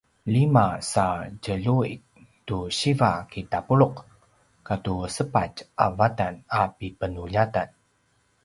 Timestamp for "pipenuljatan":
6.77-7.69